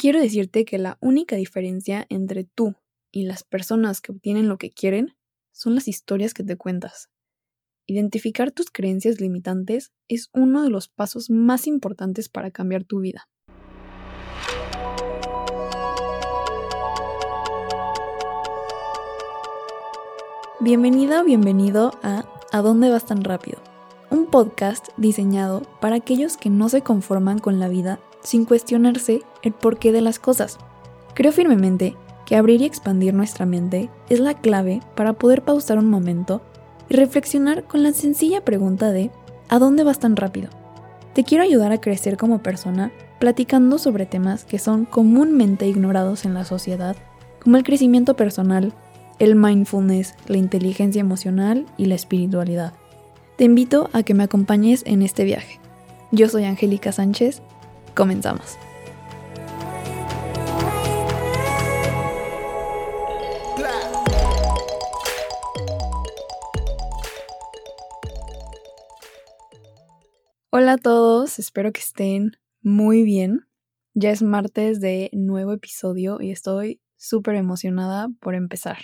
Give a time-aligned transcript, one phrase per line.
[0.00, 2.74] quiero decirte que la única diferencia entre tú
[3.12, 5.14] y las personas que obtienen lo que quieren
[5.52, 7.10] son las historias que te cuentas.
[7.86, 13.28] Identificar tus creencias limitantes es uno de los pasos más importantes para cambiar tu vida.
[20.60, 23.58] Bienvenida o bienvenido a ¿A dónde vas tan rápido?
[24.08, 29.52] Un podcast diseñado para aquellos que no se conforman con la vida sin cuestionarse el
[29.52, 30.58] porqué de las cosas.
[31.14, 35.90] Creo firmemente que abrir y expandir nuestra mente es la clave para poder pausar un
[35.90, 36.42] momento
[36.88, 39.10] y reflexionar con la sencilla pregunta de
[39.48, 40.50] ¿a dónde vas tan rápido?
[41.14, 46.34] Te quiero ayudar a crecer como persona platicando sobre temas que son comúnmente ignorados en
[46.34, 46.96] la sociedad,
[47.42, 48.72] como el crecimiento personal,
[49.18, 52.72] el mindfulness, la inteligencia emocional y la espiritualidad.
[53.36, 55.60] Te invito a que me acompañes en este viaje.
[56.12, 57.42] Yo soy Angélica Sánchez
[57.94, 58.56] Comenzamos.
[70.52, 73.46] Hola a todos, espero que estén muy bien.
[73.94, 78.78] Ya es martes de nuevo episodio y estoy súper emocionada por empezar.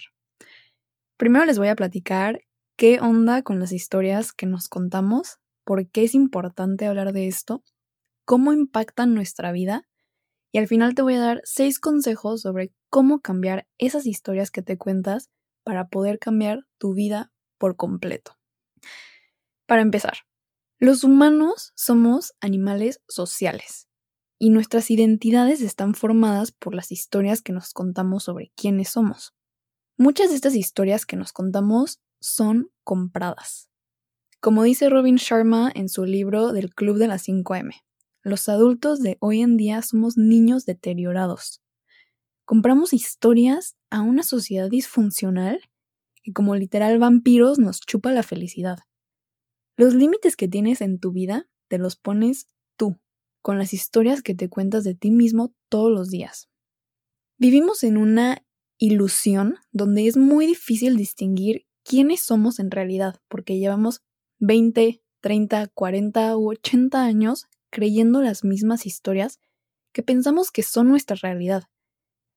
[1.17, 2.41] Primero les voy a platicar
[2.77, 7.63] qué onda con las historias que nos contamos, por qué es importante hablar de esto
[8.27, 9.89] cómo impactan nuestra vida
[10.53, 14.63] y al final te voy a dar seis consejos sobre cómo cambiar esas historias que
[14.63, 15.31] te cuentas
[15.65, 18.37] para poder cambiar tu vida por completo.
[19.67, 20.19] Para empezar,
[20.79, 23.89] los humanos somos animales sociales
[24.39, 29.35] y nuestras identidades están formadas por las historias que nos contamos sobre quiénes somos.
[29.97, 33.69] Muchas de estas historias que nos contamos son compradas.
[34.41, 37.73] Como dice Robin Sharma en su libro del Club de las 5M,
[38.27, 41.63] los adultos de hoy en día somos niños deteriorados.
[42.45, 45.61] Compramos historias a una sociedad disfuncional
[46.25, 48.79] que como literal vampiros nos chupa la felicidad.
[49.77, 52.99] Los límites que tienes en tu vida te los pones tú,
[53.43, 56.49] con las historias que te cuentas de ti mismo todos los días.
[57.39, 58.45] Vivimos en una
[58.77, 64.03] ilusión donde es muy difícil distinguir quiénes somos en realidad, porque llevamos
[64.41, 67.47] 20, 30, 40 u 80 años
[67.77, 69.39] creyendo las mismas historias
[69.93, 71.65] que pensamos que son nuestra realidad.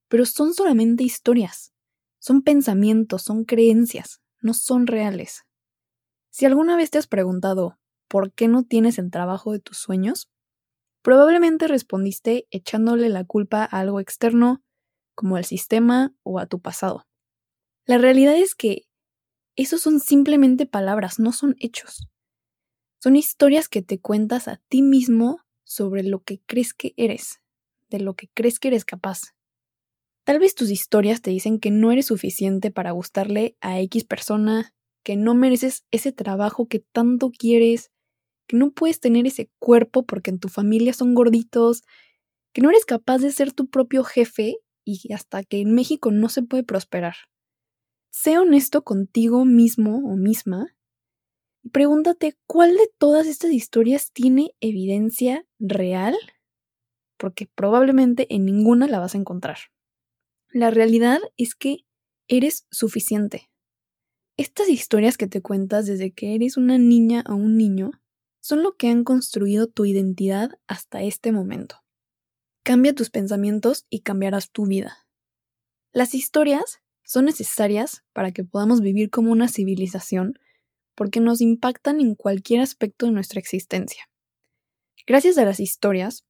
[0.09, 1.71] Pero son solamente historias,
[2.19, 5.45] son pensamientos, son creencias, no son reales.
[6.29, 7.79] Si alguna vez te has preguntado
[8.09, 10.29] por qué no tienes el trabajo de tus sueños,
[11.03, 14.61] probablemente respondiste echándole la culpa a algo externo,
[15.15, 17.07] como al sistema o a tu pasado.
[17.85, 18.89] La realidad es que
[19.55, 22.09] esos son simplemente palabras, no son hechos.
[23.01, 27.39] Son historias que te cuentas a ti mismo sobre lo que crees que eres,
[27.89, 29.35] de lo que crees que eres capaz.
[30.25, 34.75] Tal vez tus historias te dicen que no eres suficiente para gustarle a X persona,
[35.03, 37.89] que no mereces ese trabajo que tanto quieres,
[38.47, 41.83] que no puedes tener ese cuerpo porque en tu familia son gorditos,
[42.51, 46.27] que no eres capaz de ser tu propio jefe y hasta que en México no
[46.27, 47.15] se puede prosperar.
[48.11, 50.75] Sé honesto contigo mismo o misma
[51.63, 56.17] y pregúntate cuál de todas estas historias tiene evidencia real,
[57.17, 59.57] porque probablemente en ninguna la vas a encontrar.
[60.51, 61.85] La realidad es que
[62.27, 63.49] eres suficiente.
[64.37, 67.91] Estas historias que te cuentas desde que eres una niña o un niño
[68.39, 71.83] son lo que han construido tu identidad hasta este momento.
[72.63, 75.07] Cambia tus pensamientos y cambiarás tu vida.
[75.91, 80.39] Las historias son necesarias para que podamos vivir como una civilización
[80.99, 84.09] porque nos impactan en cualquier aspecto de nuestra existencia.
[85.07, 86.25] Gracias a las historias,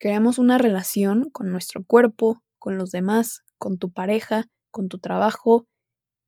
[0.00, 5.68] creamos una relación con nuestro cuerpo, con los demás, con tu pareja, con tu trabajo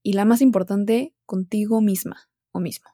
[0.05, 2.91] y la más importante, contigo misma o mismo.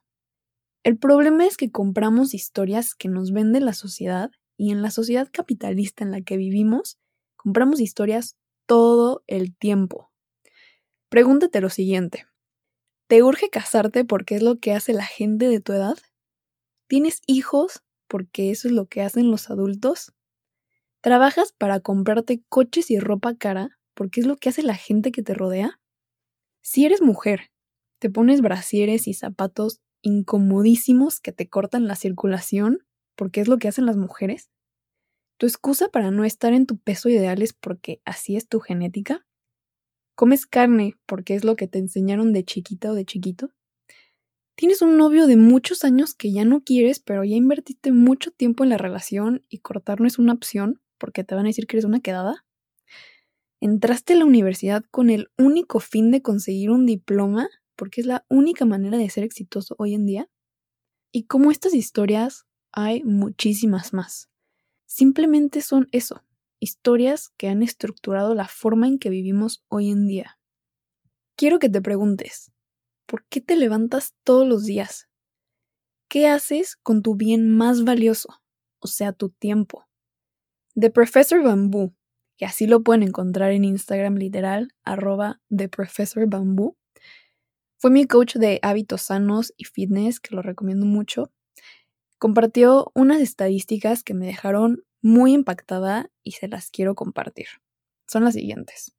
[0.81, 5.29] El problema es que compramos historias que nos vende la sociedad y en la sociedad
[5.31, 6.97] capitalista en la que vivimos,
[7.35, 8.35] compramos historias
[8.65, 10.09] todo el tiempo.
[11.07, 12.25] Pregúntate lo siguiente.
[13.07, 15.97] ¿Te urge casarte porque es lo que hace la gente de tu edad?
[16.87, 20.13] ¿Tienes hijos porque eso es lo que hacen los adultos?
[21.01, 25.23] ¿Trabajas para comprarte coches y ropa cara porque es lo que hace la gente que
[25.23, 25.79] te rodea?
[26.63, 27.51] Si eres mujer,
[27.99, 32.79] te pones brasieres y zapatos incomodísimos que te cortan la circulación
[33.17, 34.49] porque es lo que hacen las mujeres.
[35.39, 39.26] ¿Tu excusa para no estar en tu peso ideal es porque así es tu genética?
[40.17, 43.51] ¿Comes carne porque es lo que te enseñaron de chiquita o de chiquito?
[44.55, 48.63] ¿Tienes un novio de muchos años que ya no quieres, pero ya invertiste mucho tiempo
[48.63, 51.75] en la relación y cortar no es una opción porque te van a decir que
[51.77, 52.47] eres una quedada?
[53.61, 58.25] Entraste a la universidad con el único fin de conseguir un diploma, porque es la
[58.27, 60.29] única manera de ser exitoso hoy en día.
[61.11, 64.31] Y como estas historias, hay muchísimas más.
[64.87, 66.23] Simplemente son eso,
[66.59, 70.39] historias que han estructurado la forma en que vivimos hoy en día.
[71.35, 72.51] Quiero que te preguntes,
[73.05, 75.07] ¿por qué te levantas todos los días?
[76.09, 78.29] ¿Qué haces con tu bien más valioso,
[78.79, 79.87] o sea, tu tiempo?
[80.75, 81.93] The Professor Bamboo,
[82.37, 85.69] que así lo pueden encontrar en Instagram literal, arroba The
[87.79, 91.31] fue mi coach de hábitos sanos y fitness, que lo recomiendo mucho.
[92.17, 97.47] Compartió unas estadísticas que me dejaron muy impactada y se las quiero compartir.
[98.07, 98.95] Son las siguientes.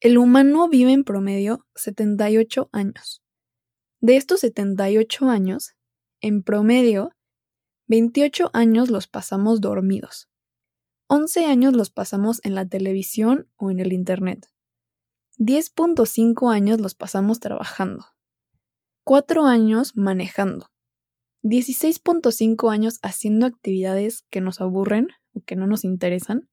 [0.00, 3.22] El humano vive en promedio 78 años.
[4.00, 5.74] De estos 78 años,
[6.20, 7.12] en promedio,
[7.86, 10.28] 28 años los pasamos dormidos.
[11.06, 14.50] 11 años los pasamos en la televisión o en el Internet.
[15.38, 18.06] 10.5 años los pasamos trabajando.
[19.04, 20.70] 4 años manejando.
[21.44, 26.48] 16.5 años haciendo actividades que nos aburren o que no nos interesan.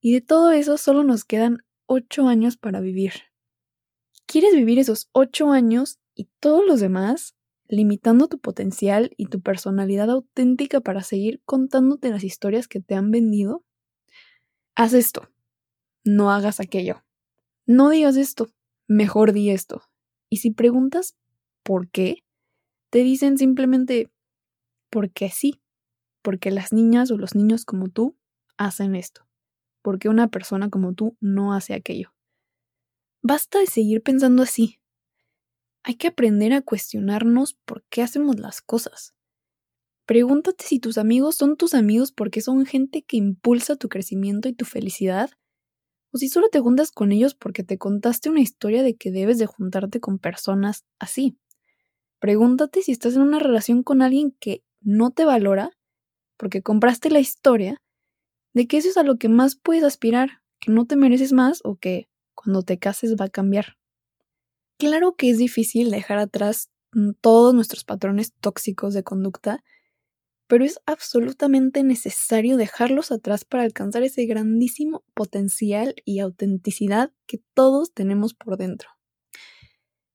[0.00, 3.12] Y de todo eso solo nos quedan 8 años para vivir.
[4.26, 7.36] ¿Quieres vivir esos 8 años y todos los demás
[7.68, 13.12] limitando tu potencial y tu personalidad auténtica para seguir contándote las historias que te han
[13.12, 13.64] vendido?
[14.74, 15.28] Haz esto.
[16.02, 17.04] No hagas aquello.
[17.66, 18.50] No digas esto.
[18.88, 19.82] Mejor di esto.
[20.28, 21.16] Y si preguntas
[21.62, 22.24] por qué,
[22.92, 24.12] te dicen simplemente
[24.90, 25.62] porque sí,
[26.20, 28.18] porque las niñas o los niños como tú
[28.58, 29.26] hacen esto,
[29.80, 32.14] porque una persona como tú no hace aquello.
[33.22, 34.78] Basta de seguir pensando así.
[35.84, 39.14] Hay que aprender a cuestionarnos por qué hacemos las cosas.
[40.04, 44.52] Pregúntate si tus amigos son tus amigos porque son gente que impulsa tu crecimiento y
[44.52, 45.30] tu felicidad,
[46.12, 49.38] o si solo te juntas con ellos porque te contaste una historia de que debes
[49.38, 51.38] de juntarte con personas así.
[52.22, 55.72] Pregúntate si estás en una relación con alguien que no te valora
[56.36, 57.82] porque compraste la historia
[58.54, 61.62] de que eso es a lo que más puedes aspirar, que no te mereces más
[61.64, 63.76] o que cuando te cases va a cambiar.
[64.78, 69.64] Claro que es difícil dejar atrás mm, todos nuestros patrones tóxicos de conducta,
[70.46, 77.92] pero es absolutamente necesario dejarlos atrás para alcanzar ese grandísimo potencial y autenticidad que todos
[77.92, 78.90] tenemos por dentro.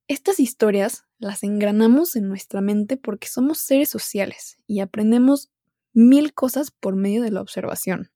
[0.08, 5.52] Estas historias las engranamos en nuestra mente porque somos seres sociales y aprendemos
[5.94, 8.12] mil cosas por medio de la observación.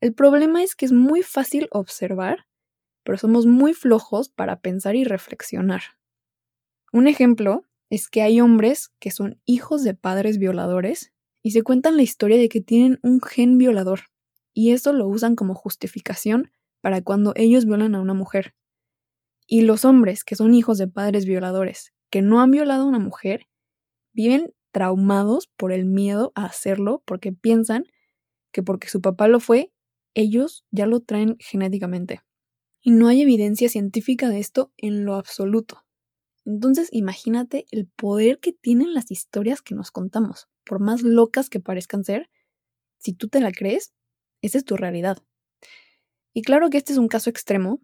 [0.00, 2.46] El problema es que es muy fácil observar,
[3.02, 5.82] pero somos muy flojos para pensar y reflexionar.
[6.92, 11.12] Un ejemplo es que hay hombres que son hijos de padres violadores
[11.42, 14.02] y se cuentan la historia de que tienen un gen violador,
[14.54, 18.54] y eso lo usan como justificación para cuando ellos violan a una mujer.
[19.50, 22.98] Y los hombres que son hijos de padres violadores, que no han violado a una
[22.98, 23.46] mujer,
[24.12, 27.84] viven traumados por el miedo a hacerlo porque piensan
[28.52, 29.72] que porque su papá lo fue,
[30.14, 32.20] ellos ya lo traen genéticamente.
[32.82, 35.86] Y no hay evidencia científica de esto en lo absoluto.
[36.44, 41.60] Entonces imagínate el poder que tienen las historias que nos contamos, por más locas que
[41.60, 42.28] parezcan ser,
[42.98, 43.94] si tú te la crees,
[44.42, 45.18] esa es tu realidad.
[46.34, 47.80] Y claro que este es un caso extremo,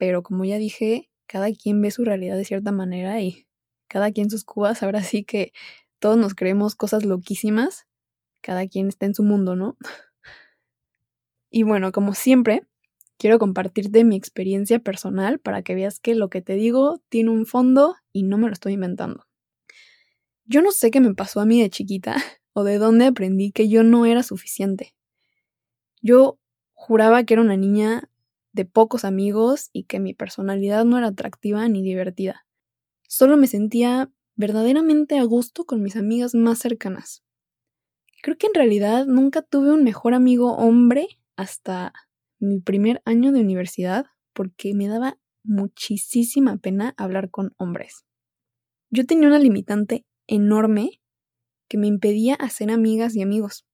[0.00, 3.46] pero como ya dije, cada quien ve su realidad de cierta manera y
[3.86, 5.52] cada quien sus cubas, ahora sí que
[5.98, 7.86] todos nos creemos cosas loquísimas,
[8.40, 9.76] cada quien está en su mundo, ¿no?
[11.50, 12.62] Y bueno, como siempre,
[13.18, 17.44] quiero compartirte mi experiencia personal para que veas que lo que te digo tiene un
[17.44, 19.26] fondo y no me lo estoy inventando.
[20.46, 22.16] Yo no sé qué me pasó a mí de chiquita
[22.54, 24.94] o de dónde aprendí que yo no era suficiente.
[26.00, 26.38] Yo
[26.72, 28.09] juraba que era una niña
[28.52, 32.46] de pocos amigos y que mi personalidad no era atractiva ni divertida.
[33.08, 37.22] Solo me sentía verdaderamente a gusto con mis amigas más cercanas.
[38.22, 41.92] Creo que en realidad nunca tuve un mejor amigo hombre hasta
[42.38, 48.04] mi primer año de universidad porque me daba muchísima pena hablar con hombres.
[48.90, 51.00] Yo tenía una limitante enorme
[51.68, 53.64] que me impedía hacer amigas y amigos.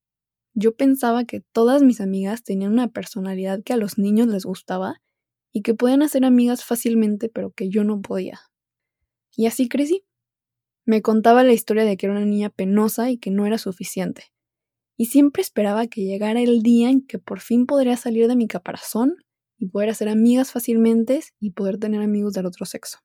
[0.59, 5.03] Yo pensaba que todas mis amigas tenían una personalidad que a los niños les gustaba
[5.53, 8.39] y que podían hacer amigas fácilmente, pero que yo no podía.
[9.35, 10.03] Y así crecí.
[10.83, 14.33] Me contaba la historia de que era una niña penosa y que no era suficiente.
[14.97, 18.47] Y siempre esperaba que llegara el día en que por fin podría salir de mi
[18.47, 19.15] caparazón
[19.59, 22.97] y poder hacer amigas fácilmente y poder tener amigos del otro sexo.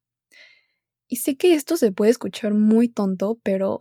[1.06, 3.78] Y sé que esto se puede escuchar muy tonto, pero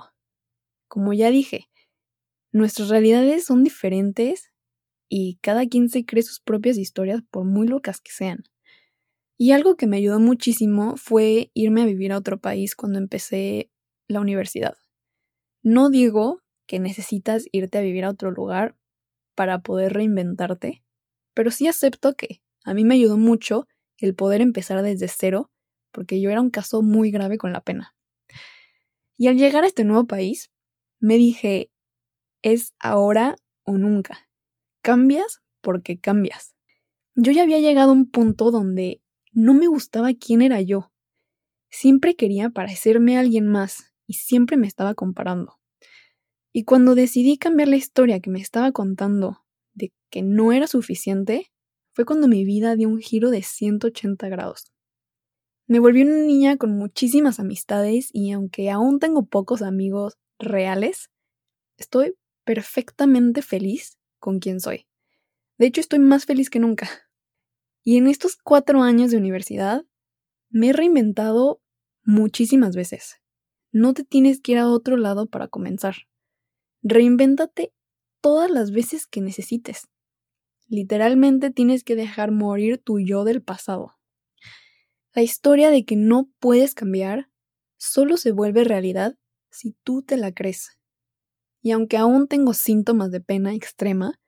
[0.90, 1.70] como ya dije,
[2.52, 4.52] Nuestras realidades son diferentes
[5.10, 8.44] y cada quien se cree sus propias historias por muy locas que sean.
[9.38, 13.72] Y algo que me ayudó muchísimo fue irme a vivir a otro país cuando empecé
[14.08, 14.76] la universidad.
[15.64, 18.76] No digo que necesitas irte a vivir a otro lugar
[19.36, 20.84] para poder reinventarte,
[21.34, 23.68] pero sí acepto que a mí me ayudó mucho
[23.98, 25.52] el poder empezar desde cero,
[25.92, 27.96] porque yo era un caso muy grave con la pena.
[29.18, 30.52] Y al llegar a este nuevo país,
[31.00, 31.72] me dije,
[32.42, 34.30] es ahora o nunca.
[34.82, 36.56] Cambias porque cambias.
[37.16, 40.92] Yo ya había llegado a un punto donde no me gustaba quién era yo.
[41.70, 45.60] Siempre quería parecerme a alguien más y siempre me estaba comparando.
[46.54, 51.52] Y cuando decidí cambiar la historia que me estaba contando de que no era suficiente,
[51.94, 54.72] fue cuando mi vida dio un giro de 180 grados.
[55.68, 61.10] Me volví una niña con muchísimas amistades y aunque aún tengo pocos amigos reales,
[61.78, 64.88] estoy perfectamente feliz con quien soy.
[65.58, 66.90] De hecho, estoy más feliz que nunca.
[67.84, 69.86] Y en estos cuatro años de universidad
[70.50, 71.62] me he reinventado
[72.04, 73.18] muchísimas veces.
[73.72, 75.96] No te tienes que ir a otro lado para comenzar.
[76.84, 77.74] Reinvéntate
[78.22, 79.88] todas las veces que necesites.
[80.68, 83.98] Literalmente tienes que dejar morir tu yo del pasado.
[85.14, 87.30] La historia de que no puedes cambiar
[87.78, 89.18] solo se vuelve realidad
[89.50, 90.78] si tú te la crees.
[91.62, 94.20] Y aunque aún tengo síntomas de pena extrema,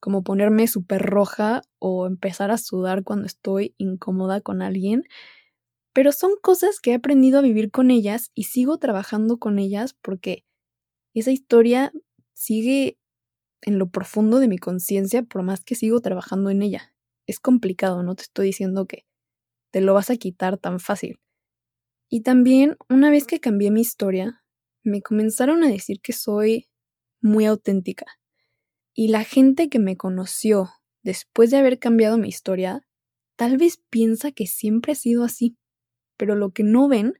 [0.00, 5.04] como ponerme súper roja o empezar a sudar cuando estoy incómoda con alguien,
[5.94, 9.94] pero son cosas que he aprendido a vivir con ellas y sigo trabajando con ellas
[10.02, 10.44] porque
[11.14, 11.92] esa historia
[12.34, 12.98] sigue
[13.62, 16.94] en lo profundo de mi conciencia por más que sigo trabajando en ella.
[17.26, 19.06] Es complicado, no te estoy diciendo que
[19.70, 21.18] te lo vas a quitar tan fácil.
[22.10, 24.43] Y también, una vez que cambié mi historia,
[24.84, 26.68] me comenzaron a decir que soy
[27.20, 28.06] muy auténtica
[28.94, 30.70] y la gente que me conoció
[31.02, 32.86] después de haber cambiado mi historia,
[33.36, 35.56] tal vez piensa que siempre ha sido así.
[36.16, 37.14] Pero lo que no ven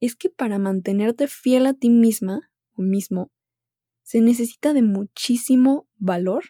[0.00, 3.32] es que para mantenerte fiel a ti misma o mismo,
[4.02, 6.44] se necesita de muchísimo valor,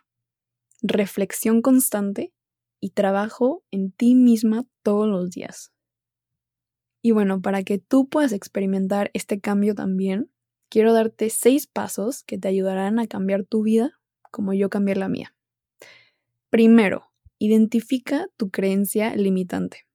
[0.82, 2.32] reflexión constante
[2.80, 5.72] y trabajo en ti misma todos los días.
[7.02, 10.30] Y bueno, para que tú puedas experimentar este cambio también,
[10.68, 13.98] quiero darte seis pasos que te ayudarán a cambiar tu vida
[14.30, 15.34] como yo cambié la mía.
[16.50, 19.86] Primero, identifica tu creencia limitante.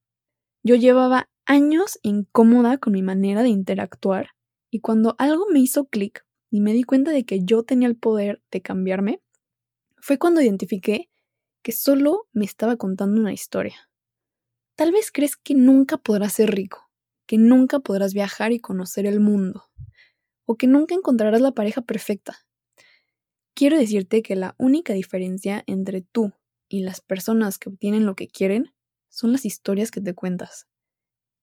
[0.63, 4.31] Yo llevaba años incómoda con mi manera de interactuar
[4.71, 7.97] y cuando algo me hizo clic y me di cuenta de que yo tenía el
[7.97, 9.21] poder de cambiarme,
[9.97, 11.09] fue cuando identifiqué
[11.61, 13.89] que solo me estaba contando una historia.
[14.75, 16.84] Tal vez crees que nunca podrás ser rico,
[17.25, 19.65] que nunca podrás viajar y conocer el mundo,
[20.45, 22.45] o que nunca encontrarás la pareja perfecta,
[23.55, 26.33] Quiero decirte que la única diferencia entre tú
[26.67, 28.73] y las personas que obtienen lo que quieren
[29.07, 30.67] son las historias que te cuentas.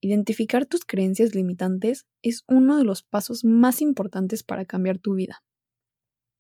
[0.03, 5.43] Identificar tus creencias limitantes es uno de los pasos más importantes para cambiar tu vida.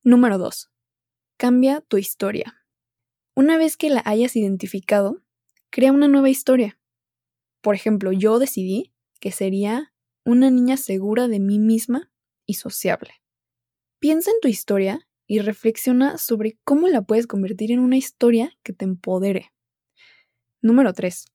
[0.04, 0.70] Número 2.
[1.38, 2.66] Cambia tu historia.
[3.34, 5.22] Una vez que la hayas identificado,
[5.70, 6.78] crea una nueva historia.
[7.62, 8.91] Por ejemplo, yo decidí
[9.22, 12.10] que sería una niña segura de mí misma
[12.44, 13.22] y sociable.
[14.00, 18.72] Piensa en tu historia y reflexiona sobre cómo la puedes convertir en una historia que
[18.72, 19.52] te empodere.
[20.60, 21.26] Número 3.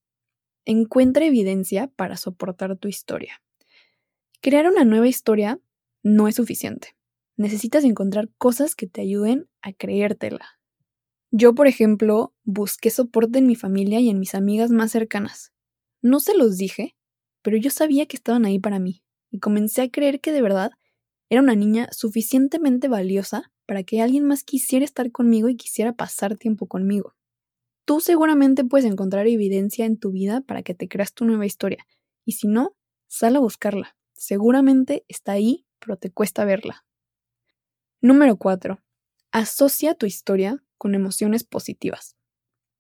[0.66, 3.42] Encuentra evidencia para soportar tu historia.
[4.42, 5.62] Crear una nueva historia
[6.04, 6.90] no es suficiente.
[7.38, 10.60] Necesitas encontrar cosas que te ayuden a creértela.
[11.32, 15.54] Yo, por ejemplo, busqué soporte en mi familia y en mis amigas más cercanas.
[16.02, 16.97] No se los dije,
[17.48, 19.02] pero yo sabía que estaban ahí para mí,
[19.32, 20.72] y comencé a creer que de verdad
[21.30, 26.36] era una niña suficientemente valiosa para que alguien más quisiera estar conmigo y quisiera pasar
[26.36, 27.16] tiempo conmigo.
[27.86, 31.88] Tú seguramente puedes encontrar evidencia en tu vida para que te creas tu nueva historia,
[32.26, 32.76] y si no,
[33.08, 33.96] sal a buscarla.
[34.12, 36.86] Seguramente está ahí, pero te cuesta verla.
[38.02, 38.84] Número 4.
[39.32, 42.17] Asocia tu historia con emociones positivas.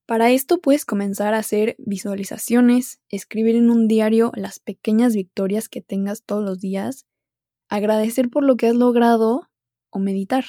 [0.08, 5.82] Para esto puedes comenzar a hacer visualizaciones, escribir en un diario las pequeñas victorias que
[5.82, 7.06] tengas todos los días,
[7.68, 9.50] agradecer por lo que has logrado
[9.90, 10.46] o meditar.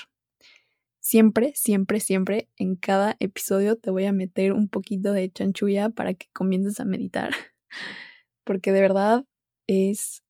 [1.01, 6.15] Siempre, siempre, siempre en cada episodio te voy a meter un poquito de chanchulla para
[6.15, 7.33] que comiences a meditar.
[8.45, 9.25] Porque de verdad
[9.67, 10.23] es.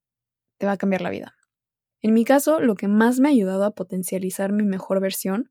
[0.56, 1.36] te va a cambiar la vida.
[2.00, 5.50] En mi caso, lo que más me ha ayudado a potencializar mi mejor versión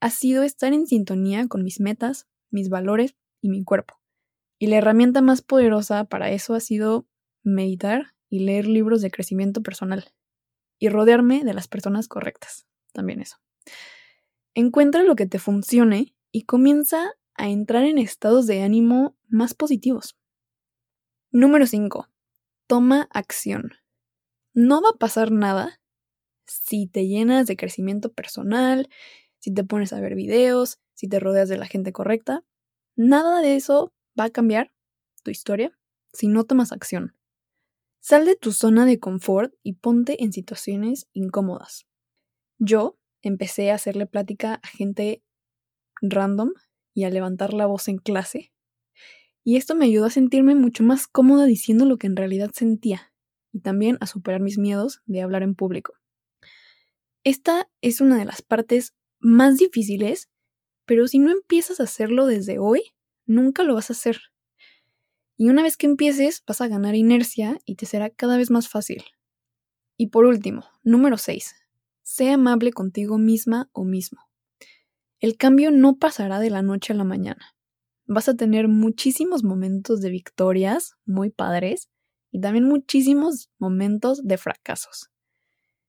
[0.00, 4.00] ha sido estar en sintonía con mis metas, mis valores y mi cuerpo.
[4.58, 7.06] Y la herramienta más poderosa para eso ha sido
[7.42, 10.12] meditar y leer libros de crecimiento personal.
[10.78, 12.66] Y rodearme de las personas correctas.
[12.92, 13.36] También eso.
[14.54, 20.16] Encuentra lo que te funcione y comienza a entrar en estados de ánimo más positivos.
[21.30, 22.08] Número 5.
[22.66, 23.72] Toma acción.
[24.54, 25.80] No va a pasar nada
[26.46, 28.88] si te llenas de crecimiento personal,
[29.38, 32.44] si te pones a ver videos, si te rodeas de la gente correcta.
[32.96, 34.72] Nada de eso va a cambiar
[35.22, 35.70] tu historia
[36.12, 37.14] si no tomas acción.
[38.00, 41.86] Sal de tu zona de confort y ponte en situaciones incómodas.
[42.58, 45.22] Yo empecé a hacerle plática a gente
[46.02, 46.50] random
[46.94, 48.52] y a levantar la voz en clase.
[49.44, 53.12] Y esto me ayudó a sentirme mucho más cómoda diciendo lo que en realidad sentía
[53.52, 55.94] y también a superar mis miedos de hablar en público.
[57.22, 60.28] Esta es una de las partes más difíciles,
[60.88, 62.80] pero si no empiezas a hacerlo desde hoy,
[63.26, 64.22] nunca lo vas a hacer.
[65.36, 68.70] Y una vez que empieces, vas a ganar inercia y te será cada vez más
[68.70, 69.04] fácil.
[69.98, 71.54] Y por último, número 6.
[72.00, 74.22] Sé amable contigo misma o mismo.
[75.20, 77.54] El cambio no pasará de la noche a la mañana.
[78.06, 81.90] Vas a tener muchísimos momentos de victorias muy padres
[82.30, 85.10] y también muchísimos momentos de fracasos.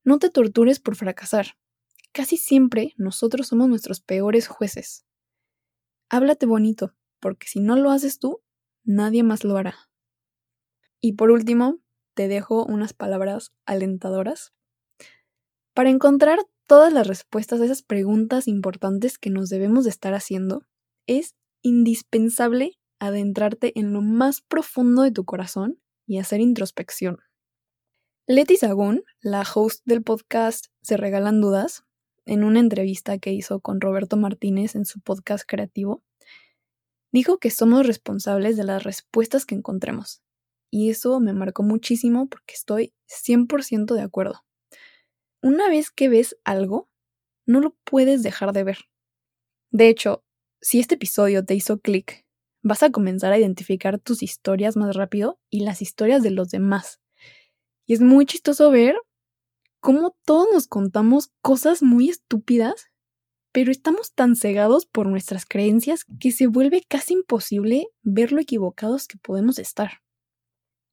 [0.04, 1.56] No te tortures por fracasar.
[2.12, 5.06] Casi siempre nosotros somos nuestros peores jueces.
[6.10, 8.42] Háblate bonito, porque si no lo haces tú,
[8.84, 9.76] nadie más lo hará.
[11.00, 11.80] Y por último,
[12.16, 14.54] te dejo unas palabras alentadoras.
[15.74, 20.66] Para encontrar todas las respuestas a esas preguntas importantes que nos debemos de estar haciendo,
[21.08, 27.20] es indispensable adentrarte en lo más profundo de tu corazón y hacer introspección.
[28.28, 31.86] Leti Sagún, la host del podcast Se Regalan Dudas,
[32.30, 36.04] en una entrevista que hizo con Roberto Martínez en su podcast creativo,
[37.12, 40.22] dijo que somos responsables de las respuestas que encontremos.
[40.70, 44.46] Y eso me marcó muchísimo porque estoy 100% de acuerdo.
[45.42, 46.88] Una vez que ves algo,
[47.48, 48.78] no lo puedes dejar de ver.
[49.72, 50.24] De hecho,
[50.62, 52.28] si este episodio te hizo clic,
[52.62, 57.00] vas a comenzar a identificar tus historias más rápido y las historias de los demás.
[57.88, 58.96] Y es muy chistoso ver
[59.80, 62.90] cómo todos nos contamos cosas muy estúpidas,
[63.52, 69.08] pero estamos tan cegados por nuestras creencias que se vuelve casi imposible ver lo equivocados
[69.08, 70.02] que podemos estar.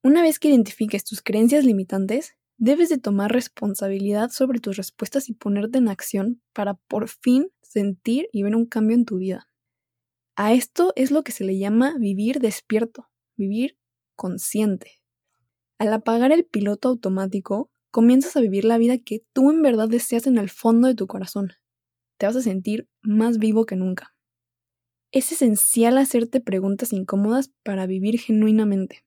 [0.02, 5.34] Una vez que identifiques tus creencias limitantes, Debes de tomar responsabilidad sobre tus respuestas y
[5.34, 9.46] ponerte en acción para por fin sentir y ver un cambio en tu vida.
[10.36, 13.78] A esto es lo que se le llama vivir despierto, vivir
[14.14, 15.02] consciente.
[15.78, 20.26] Al apagar el piloto automático, comienzas a vivir la vida que tú en verdad deseas
[20.26, 21.54] en el fondo de tu corazón.
[22.18, 24.14] Te vas a sentir más vivo que nunca.
[25.12, 29.06] Es esencial hacerte preguntas incómodas para vivir genuinamente.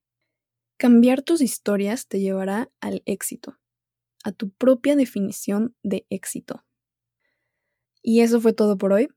[0.77, 3.59] Cambiar tus historias te llevará al éxito,
[4.23, 6.65] a tu propia definición de éxito.
[8.01, 9.09] Y eso fue todo por hoy.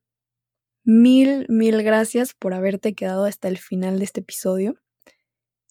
[0.85, 4.82] Mil, mil gracias por haberte quedado hasta el final de este episodio.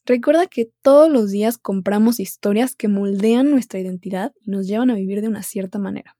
[0.05, 4.95] Recuerda que todos los días compramos historias que moldean nuestra identidad y nos llevan a
[4.95, 6.17] vivir de una cierta manera.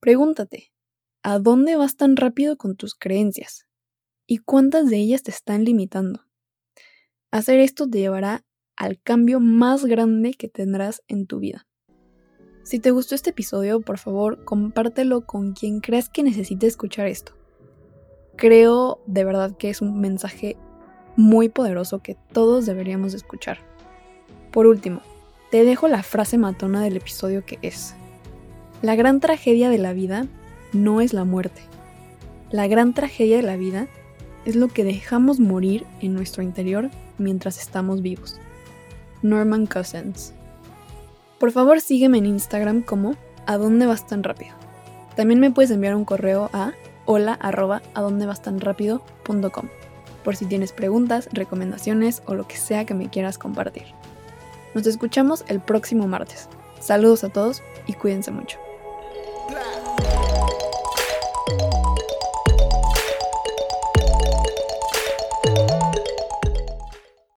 [0.00, 0.72] Pregúntate,
[1.22, 3.66] ¿a dónde vas tan rápido con tus creencias?
[4.26, 6.26] ¿Y cuántas de ellas te están limitando?
[7.30, 8.44] Hacer esto te llevará
[8.76, 11.66] al cambio más grande que tendrás en tu vida.
[12.62, 17.32] Si te gustó este episodio, por favor, compártelo con quien creas que necesite escuchar esto.
[18.36, 20.58] Creo de verdad que es un mensaje
[21.16, 23.58] muy poderoso que todos deberíamos escuchar.
[24.50, 25.00] Por último,
[25.50, 27.94] te dejo la frase matona del episodio que es,
[28.82, 30.26] la gran tragedia de la vida
[30.72, 31.62] no es la muerte.
[32.50, 33.88] La gran tragedia de la vida
[34.44, 38.38] es lo que dejamos morir en nuestro interior mientras estamos vivos.
[39.22, 40.34] Norman Cousins.
[41.40, 44.54] Por favor sígueme en Instagram como ¿A dónde vas tan rápido?
[45.14, 46.72] También me puedes enviar un correo a
[47.04, 47.52] hola a
[50.26, 53.84] por si tienes preguntas, recomendaciones o lo que sea que me quieras compartir.
[54.74, 56.48] Nos escuchamos el próximo martes.
[56.80, 58.65] Saludos a todos y cuídense mucho.